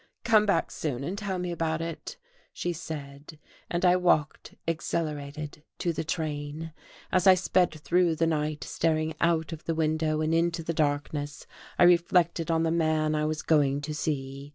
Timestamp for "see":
13.93-14.49